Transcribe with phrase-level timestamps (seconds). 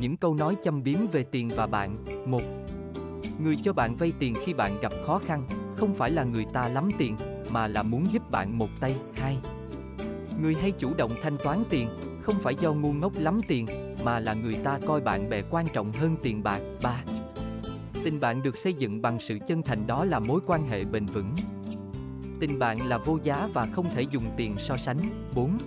[0.00, 1.94] những câu nói châm biếm về tiền và bạn.
[2.26, 2.42] Một,
[3.38, 6.68] Người cho bạn vay tiền khi bạn gặp khó khăn, không phải là người ta
[6.68, 7.16] lắm tiền,
[7.50, 8.96] mà là muốn giúp bạn một tay.
[9.16, 9.38] Hai,
[10.42, 11.88] Người hay chủ động thanh toán tiền,
[12.22, 13.66] không phải do ngu ngốc lắm tiền,
[14.04, 16.60] mà là người ta coi bạn bè quan trọng hơn tiền bạc.
[16.82, 17.04] Ba,
[18.04, 21.06] Tình bạn được xây dựng bằng sự chân thành đó là mối quan hệ bền
[21.06, 21.34] vững.
[22.40, 24.98] Tình bạn là vô giá và không thể dùng tiền so sánh.
[25.34, 25.58] 4.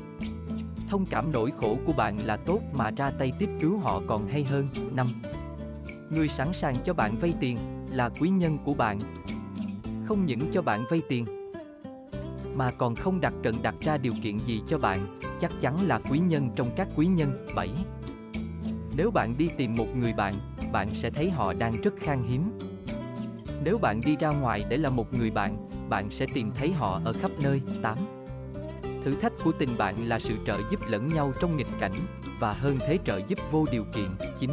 [0.90, 4.28] Thông cảm nỗi khổ của bạn là tốt mà ra tay tiếp cứu họ còn
[4.28, 4.68] hay hơn.
[4.96, 5.08] 5.
[6.10, 7.58] Người sẵn sàng cho bạn vay tiền
[7.92, 8.98] là quý nhân của bạn.
[10.06, 11.26] Không những cho bạn vay tiền
[12.58, 16.00] mà còn không đặt cần đặt ra điều kiện gì cho bạn, chắc chắn là
[16.10, 17.46] quý nhân trong các quý nhân.
[17.56, 17.70] 7.
[18.98, 20.34] Nếu bạn đi tìm một người bạn,
[20.72, 22.58] bạn sẽ thấy họ đang rất khan hiếm.
[23.64, 27.02] Nếu bạn đi ra ngoài để là một người bạn, bạn sẽ tìm thấy họ
[27.06, 27.62] ở khắp nơi.
[27.82, 28.17] 8.
[29.08, 31.94] Thử thách của tình bạn là sự trợ giúp lẫn nhau trong nghịch cảnh,
[32.40, 34.10] và hơn thế trợ giúp vô điều kiện.
[34.40, 34.50] 9.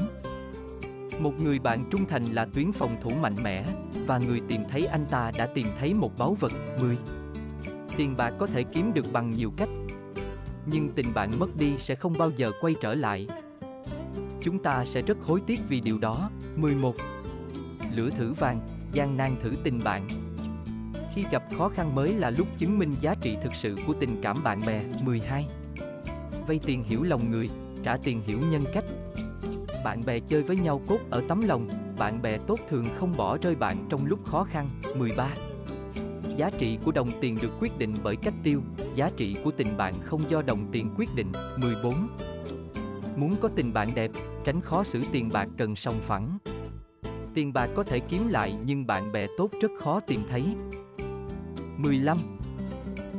[1.21, 3.65] Một người bạn trung thành là tuyến phòng thủ mạnh mẽ,
[4.07, 6.53] và người tìm thấy anh ta đã tìm thấy một báu vật.
[6.81, 6.97] 10.
[7.97, 9.69] Tiền bạc có thể kiếm được bằng nhiều cách,
[10.67, 13.27] nhưng tình bạn mất đi sẽ không bao giờ quay trở lại.
[14.41, 16.31] Chúng ta sẽ rất hối tiếc vì điều đó.
[16.57, 16.95] 11.
[17.95, 18.61] Lửa thử vàng,
[18.93, 20.09] gian nan thử tình bạn.
[21.15, 24.21] Khi gặp khó khăn mới là lúc chứng minh giá trị thực sự của tình
[24.23, 24.85] cảm bạn bè.
[25.03, 25.47] 12.
[26.47, 27.49] Vay tiền hiểu lòng người,
[27.83, 28.85] trả tiền hiểu nhân cách.
[29.85, 33.39] Bạn bè chơi với nhau cốt ở tấm lòng, bạn bè tốt thường không bỏ
[33.43, 34.69] rơi bạn trong lúc khó khăn.
[34.99, 35.35] 13.
[36.37, 38.61] Giá trị của đồng tiền được quyết định bởi cách tiêu,
[38.95, 41.33] giá trị của tình bạn không do đồng tiền quyết định.
[41.63, 42.09] 14.
[43.17, 44.11] Muốn có tình bạn đẹp,
[44.45, 46.39] tránh khó xử tiền bạc cần song phẳng.
[47.35, 50.45] Tiền bạc có thể kiếm lại nhưng bạn bè tốt rất khó tìm thấy.
[51.77, 52.17] 15.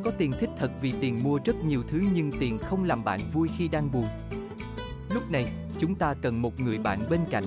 [0.03, 3.19] Có tiền thích thật vì tiền mua rất nhiều thứ nhưng tiền không làm bạn
[3.33, 4.05] vui khi đang buồn.
[5.13, 5.45] Lúc này,
[5.79, 7.43] chúng ta cần một người bạn bên cạnh,